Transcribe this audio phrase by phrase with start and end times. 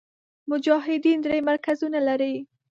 [0.51, 2.35] مجاهدین درې مرکزونه لري.